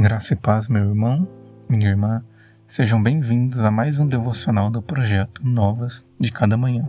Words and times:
Graça 0.00 0.32
e 0.32 0.36
paz, 0.36 0.68
meu 0.68 0.84
irmão, 0.84 1.26
minha 1.68 1.88
irmã, 1.88 2.24
sejam 2.68 3.02
bem-vindos 3.02 3.58
a 3.58 3.68
mais 3.68 3.98
um 3.98 4.06
devocional 4.06 4.70
do 4.70 4.80
projeto 4.80 5.44
Novas 5.44 6.06
de 6.20 6.30
Cada 6.30 6.56
Manhã. 6.56 6.88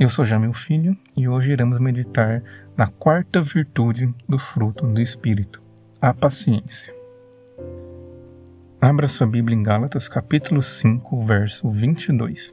Eu 0.00 0.08
sou 0.08 0.24
já 0.24 0.36
meu 0.36 0.52
filho 0.52 0.96
e 1.16 1.28
hoje 1.28 1.52
iremos 1.52 1.78
meditar 1.78 2.42
na 2.76 2.88
quarta 2.88 3.40
virtude 3.40 4.12
do 4.28 4.36
fruto 4.36 4.84
do 4.84 5.00
Espírito, 5.00 5.62
a 6.00 6.12
paciência. 6.12 6.92
Abra 8.80 9.06
sua 9.06 9.28
Bíblia 9.28 9.56
em 9.56 9.62
Gálatas, 9.62 10.08
capítulo 10.08 10.60
5, 10.60 11.24
verso 11.24 11.70
22. 11.70 12.52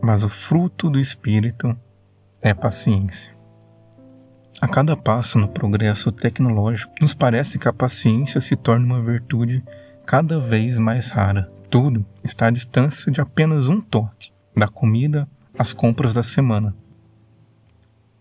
Mas 0.00 0.22
o 0.22 0.28
fruto 0.28 0.88
do 0.88 1.00
Espírito 1.00 1.76
é 2.40 2.54
paciência. 2.54 3.35
A 4.66 4.68
cada 4.68 4.96
passo 4.96 5.38
no 5.38 5.46
progresso 5.46 6.10
tecnológico, 6.10 6.92
nos 7.00 7.14
parece 7.14 7.56
que 7.56 7.68
a 7.68 7.72
paciência 7.72 8.40
se 8.40 8.56
torna 8.56 8.84
uma 8.84 9.00
virtude 9.00 9.62
cada 10.04 10.40
vez 10.40 10.76
mais 10.76 11.08
rara. 11.08 11.48
Tudo 11.70 12.04
está 12.24 12.48
à 12.48 12.50
distância 12.50 13.12
de 13.12 13.20
apenas 13.20 13.68
um 13.68 13.80
toque, 13.80 14.32
da 14.56 14.66
comida 14.66 15.28
às 15.56 15.72
compras 15.72 16.12
da 16.12 16.24
semana. 16.24 16.74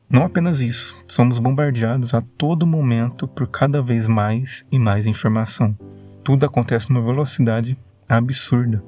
Não 0.08 0.24
apenas 0.24 0.60
isso, 0.60 0.96
somos 1.08 1.40
bombardeados 1.40 2.14
a 2.14 2.22
todo 2.22 2.68
momento 2.68 3.28
por 3.28 3.48
cada 3.48 3.82
vez 3.82 4.08
mais 4.08 4.64
e 4.72 4.78
mais 4.78 5.08
informação. 5.08 5.76
Tudo 6.24 6.46
acontece 6.46 6.94
numa 6.94 7.04
velocidade 7.04 7.76
absurda. 8.08 8.84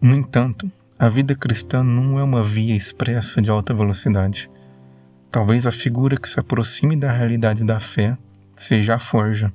No 0.00 0.14
entanto, 0.14 0.70
a 0.96 1.08
vida 1.08 1.34
cristã 1.34 1.82
não 1.82 2.20
é 2.20 2.22
uma 2.22 2.44
via 2.44 2.76
expressa 2.76 3.42
de 3.42 3.50
alta 3.50 3.74
velocidade. 3.74 4.48
Talvez 5.30 5.66
a 5.66 5.72
figura 5.72 6.16
que 6.16 6.28
se 6.28 6.40
aproxime 6.40 6.96
da 6.96 7.10
realidade 7.10 7.64
da 7.64 7.78
fé 7.78 8.16
seja 8.54 8.94
a 8.94 8.98
forja, 8.98 9.52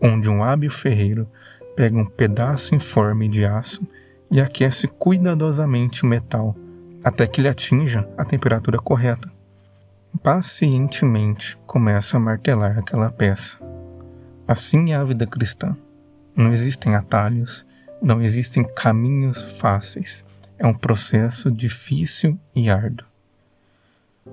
onde 0.00 0.28
um 0.28 0.42
hábil 0.42 0.70
ferreiro 0.70 1.28
pega 1.74 1.96
um 1.96 2.04
pedaço 2.04 2.74
informe 2.74 3.28
de 3.28 3.44
aço 3.44 3.86
e 4.30 4.40
aquece 4.40 4.86
cuidadosamente 4.86 6.04
o 6.04 6.06
metal 6.06 6.56
até 7.04 7.26
que 7.26 7.40
ele 7.40 7.48
atinja 7.48 8.08
a 8.16 8.24
temperatura 8.24 8.78
correta. 8.78 9.30
Pacientemente 10.22 11.56
começa 11.66 12.16
a 12.16 12.20
martelar 12.20 12.78
aquela 12.78 13.10
peça. 13.10 13.58
Assim 14.46 14.92
é 14.92 14.96
a 14.96 15.04
vida 15.04 15.26
cristã. 15.26 15.76
Não 16.36 16.52
existem 16.52 16.94
atalhos, 16.94 17.66
não 18.00 18.20
existem 18.20 18.64
caminhos 18.76 19.42
fáceis. 19.42 20.24
É 20.58 20.66
um 20.66 20.74
processo 20.74 21.50
difícil 21.50 22.38
e 22.54 22.70
árduo. 22.70 23.11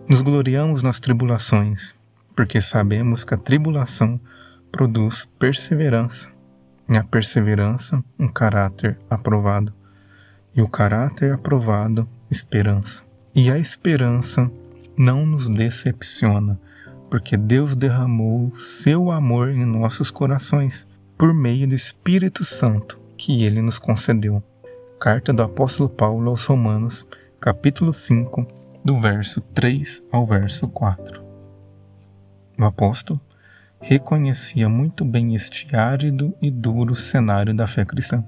Nos 0.07 0.21
gloriamos 0.21 0.83
nas 0.83 0.99
tribulações, 0.99 1.95
porque 2.35 2.61
sabemos 2.61 3.23
que 3.23 3.33
a 3.33 3.37
tribulação 3.37 4.19
produz 4.71 5.27
perseverança, 5.39 6.29
e 6.87 6.95
a 6.95 7.03
perseverança, 7.03 8.03
um 8.19 8.27
caráter 8.27 8.99
aprovado, 9.09 9.73
e 10.55 10.61
o 10.61 10.67
caráter 10.67 11.33
aprovado, 11.33 12.07
esperança. 12.29 13.03
E 13.33 13.51
a 13.51 13.57
esperança 13.57 14.51
não 14.95 15.25
nos 15.25 15.49
decepciona, 15.49 16.59
porque 17.09 17.35
Deus 17.35 17.75
derramou 17.75 18.55
seu 18.55 19.09
amor 19.09 19.49
em 19.49 19.65
nossos 19.65 20.11
corações 20.11 20.87
por 21.17 21.33
meio 21.33 21.67
do 21.67 21.73
Espírito 21.73 22.45
Santo 22.45 22.99
que 23.17 23.43
ele 23.43 23.59
nos 23.59 23.79
concedeu. 23.79 24.43
Carta 24.99 25.33
do 25.33 25.41
apóstolo 25.41 25.89
Paulo 25.89 26.29
aos 26.29 26.45
Romanos, 26.45 27.07
capítulo 27.39 27.91
5, 27.91 28.59
do 28.83 28.99
verso 28.99 29.41
3 29.41 30.03
ao 30.11 30.25
verso 30.25 30.67
4. 30.67 31.23
O 32.57 32.63
apóstolo 32.65 33.19
reconhecia 33.81 34.67
muito 34.67 35.05
bem 35.05 35.35
este 35.35 35.73
árido 35.75 36.35
e 36.41 36.51
duro 36.51 36.95
cenário 36.95 37.53
da 37.53 37.67
fé 37.67 37.85
cristã. 37.85 38.23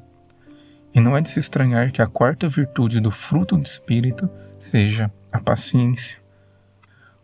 E 0.93 0.99
não 0.99 1.15
é 1.15 1.21
de 1.21 1.29
se 1.29 1.39
estranhar 1.39 1.91
que 1.91 2.01
a 2.01 2.07
quarta 2.07 2.47
virtude 2.47 2.99
do 2.99 3.11
fruto 3.11 3.55
do 3.55 3.63
Espírito 3.63 4.29
seja 4.57 5.11
a 5.31 5.39
paciência. 5.39 6.17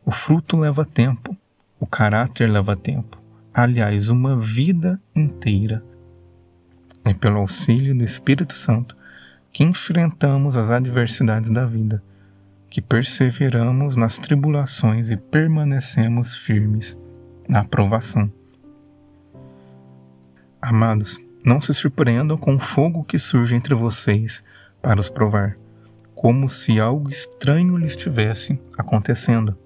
O 0.06 0.12
fruto 0.12 0.58
leva 0.58 0.86
tempo, 0.86 1.36
o 1.80 1.86
caráter 1.86 2.50
leva 2.50 2.76
tempo, 2.76 3.22
aliás, 3.54 4.10
uma 4.10 4.38
vida 4.38 5.00
inteira. 5.16 5.84
É 7.04 7.14
pelo 7.14 7.40
auxílio 7.40 7.96
do 7.96 8.04
Espírito 8.04 8.54
Santo 8.54 8.96
que 9.52 9.64
enfrentamos 9.64 10.56
as 10.56 10.70
adversidades 10.70 11.50
da 11.50 11.66
vida 11.66 12.02
que 12.70 12.82
perseveramos 12.82 13.96
nas 13.96 14.18
tribulações 14.18 15.10
e 15.10 15.18
permanecemos 15.18 16.36
firmes 16.36 16.98
na 17.48 17.62
aprovação. 17.62 18.32
Amados, 20.62 21.18
não 21.44 21.62
se 21.62 21.74
surpreendam 21.74 22.38
com 22.38 22.56
o 22.56 22.60
fogo 22.60 23.04
que 23.04 23.18
surge 23.18 23.56
entre 23.56 23.74
vocês 23.74 24.44
para 24.82 25.00
os 25.00 25.10
provar, 25.10 25.58
como 26.14 26.50
se 26.50 26.80
algo 26.80 27.10
estranho 27.10 27.78
lhes 27.78 27.92
estivesse 27.92 28.60
acontecendo. 28.78 29.58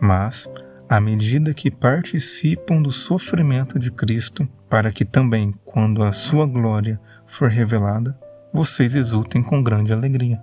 Mas, 0.00 0.48
à 0.88 0.98
medida 1.00 1.52
que 1.52 1.70
participam 1.70 2.80
do 2.80 2.90
sofrimento 2.90 3.78
de 3.78 3.90
Cristo, 3.90 4.48
para 4.70 4.90
que 4.90 5.04
também, 5.04 5.54
quando 5.64 6.02
a 6.02 6.12
sua 6.12 6.46
glória 6.46 6.98
for 7.26 7.50
revelada, 7.50 8.18
vocês 8.52 8.94
exultem 8.94 9.42
com 9.42 9.62
grande 9.62 9.92
alegria. 9.92 10.40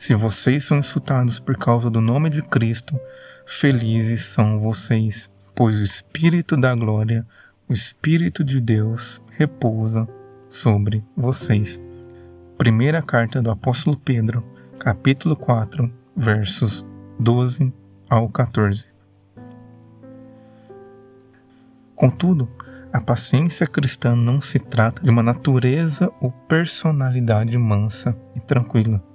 Se 0.00 0.14
vocês 0.14 0.64
são 0.64 0.78
insultados 0.78 1.38
por 1.38 1.58
causa 1.58 1.90
do 1.90 2.00
nome 2.00 2.30
de 2.30 2.40
Cristo, 2.40 2.98
felizes 3.44 4.24
são 4.24 4.58
vocês, 4.58 5.28
pois 5.54 5.76
o 5.76 5.82
Espírito 5.82 6.56
da 6.56 6.74
glória, 6.74 7.26
o 7.68 7.74
Espírito 7.74 8.42
de 8.42 8.62
Deus, 8.62 9.20
repousa 9.32 10.08
sobre 10.48 11.04
vocês. 11.14 11.78
Primeira 12.56 13.02
carta 13.02 13.42
do 13.42 13.50
apóstolo 13.50 13.94
Pedro, 13.94 14.42
capítulo 14.78 15.36
4, 15.36 15.92
versos 16.16 16.82
12 17.18 17.70
ao 18.08 18.26
14. 18.30 18.90
Contudo, 21.94 22.48
a 22.90 23.02
paciência 23.02 23.66
cristã 23.66 24.16
não 24.16 24.40
se 24.40 24.58
trata 24.58 25.02
de 25.02 25.10
uma 25.10 25.22
natureza 25.22 26.10
ou 26.22 26.32
personalidade 26.48 27.58
mansa 27.58 28.16
e 28.34 28.40
tranquila 28.40 29.09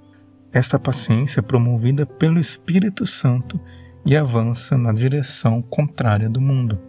esta 0.56 0.78
paciência 0.78 1.40
é 1.40 1.42
promovida 1.42 2.06
pelo 2.06 2.40
Espírito 2.40 3.04
Santo 3.04 3.60
e 4.06 4.16
avança 4.16 4.78
na 4.78 4.90
direção 4.90 5.60
contrária 5.60 6.30
do 6.30 6.40
mundo. 6.40 6.80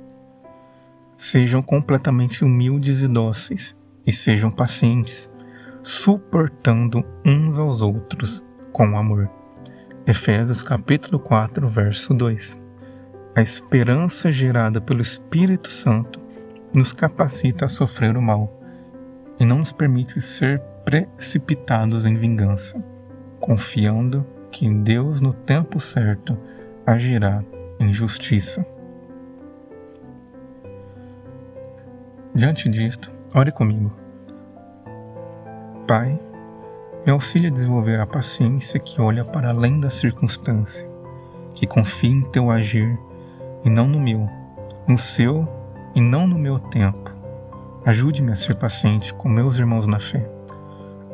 Sejam 1.17 1.61
completamente 1.61 2.45
humildes 2.45 3.01
e 3.01 3.09
dóceis, 3.09 3.75
e 4.05 4.11
sejam 4.13 4.49
pacientes, 4.49 5.29
suportando 5.83 7.03
uns 7.25 7.59
aos 7.59 7.81
outros 7.81 8.41
com 8.71 8.97
amor. 8.97 9.29
Efésios 10.05 10.63
capítulo 10.63 11.19
4, 11.19 11.67
verso 11.67 12.13
2. 12.13 12.57
A 13.35 13.41
esperança 13.41 14.31
gerada 14.31 14.79
pelo 14.79 15.01
Espírito 15.01 15.69
Santo 15.69 16.21
nos 16.73 16.93
capacita 16.93 17.65
a 17.65 17.67
sofrer 17.67 18.15
o 18.15 18.21
mal 18.21 18.61
e 19.37 19.43
não 19.43 19.57
nos 19.57 19.73
permite 19.73 20.21
ser 20.21 20.61
precipitados 20.85 22.05
em 22.05 22.15
vingança 22.15 22.81
confiando 23.39 24.25
que 24.51 24.69
Deus, 24.69 25.21
no 25.21 25.33
tempo 25.33 25.79
certo, 25.79 26.37
agirá 26.85 27.43
em 27.79 27.93
justiça. 27.93 28.65
Diante 32.33 32.69
disto, 32.69 33.11
ore 33.33 33.51
comigo. 33.51 33.91
Pai, 35.87 36.19
me 37.05 37.11
auxilia 37.11 37.49
a 37.49 37.53
desenvolver 37.53 37.99
a 37.99 38.05
paciência 38.05 38.79
que 38.79 38.99
olha 38.99 39.23
para 39.23 39.49
além 39.49 39.79
da 39.79 39.89
circunstância, 39.89 40.87
que 41.53 41.65
confia 41.65 42.09
em 42.09 42.21
teu 42.23 42.51
agir 42.51 42.97
e 43.63 43.69
não 43.69 43.87
no 43.87 43.99
meu, 43.99 44.29
no 44.87 44.97
seu 44.97 45.47
e 45.95 46.01
não 46.01 46.27
no 46.27 46.37
meu 46.37 46.59
tempo. 46.59 47.15
Ajude-me 47.85 48.31
a 48.31 48.35
ser 48.35 48.55
paciente 48.55 49.13
com 49.13 49.29
meus 49.29 49.57
irmãos 49.57 49.87
na 49.87 49.99
fé 49.99 50.36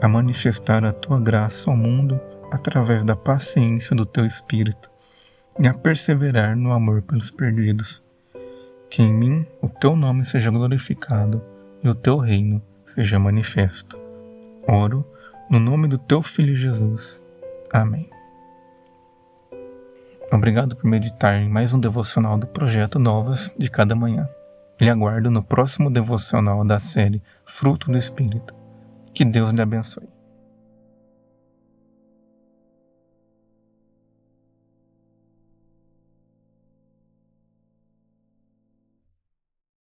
a 0.04 0.08
manifestar 0.10 0.84
a 0.84 0.92
tua 0.92 1.18
graça 1.18 1.72
ao 1.72 1.78
mundo 1.78 2.20
através 2.52 3.06
da 3.06 3.16
paciência 3.16 3.96
do 3.96 4.06
teu 4.06 4.26
Espírito 4.26 4.92
e 5.58 5.66
a 5.66 5.74
perseverar 5.74 6.58
no 6.58 6.74
amor 6.74 7.02
pelos 7.04 7.32
perdidos. 7.32 8.04
Que 8.90 9.02
em 9.02 9.14
mim 9.14 9.48
o 9.62 9.70
teu 9.70 9.96
nome 9.96 10.26
seja 10.26 10.52
glorificado 10.52 11.42
e 11.82 11.88
o 11.88 11.96
teu 11.96 12.18
reino 12.18 12.62
seja 12.84 13.18
manifesto. 13.18 13.98
Oro 14.68 15.08
no 15.50 15.58
nome 15.58 15.88
do 15.88 15.98
teu 15.98 16.22
Filho 16.22 16.54
Jesus. 16.54 17.24
Amém. 17.72 18.10
Obrigado 20.34 20.76
por 20.76 20.86
meditar 20.86 21.36
em 21.36 21.48
mais 21.48 21.74
um 21.74 21.80
devocional 21.80 22.38
do 22.38 22.48
projeto 22.48 23.00
Novas 23.00 23.50
de 23.58 23.70
Cada 23.70 23.96
Manhã. 23.96 24.28
Lhe 24.82 24.90
aguardo 24.90 25.32
no 25.32 25.42
próximo 25.42 25.90
devocional 25.90 26.66
da 26.66 26.78
série 26.78 27.24
Fruto 27.46 27.90
do 27.90 27.98
Espírito. 27.98 28.63
Que 29.14 29.26
Deus 29.26 29.52
lhe 29.52 29.62
abençoe. 29.62 30.13